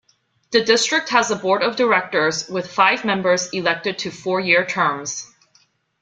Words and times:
The 0.49 0.63
District 0.63 1.09
has 1.09 1.29
a 1.29 1.35
board 1.35 1.61
of 1.61 1.75
directors, 1.75 2.49
with 2.49 2.73
five 2.73 3.05
members 3.05 3.49
elected 3.53 3.99
to 3.99 4.09
four-year 4.09 4.65
terms. 4.65 5.31